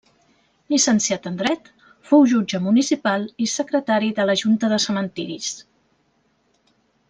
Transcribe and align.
Llicenciat 0.73 1.27
en 1.31 1.35
dret, 1.41 1.69
fou 2.11 2.25
jutge 2.33 2.61
municipal 2.69 3.29
i 3.45 3.49
secretari 3.53 4.11
de 4.21 4.27
la 4.31 4.37
Junta 4.43 4.73
de 4.75 4.81
Cementiris. 4.89 5.55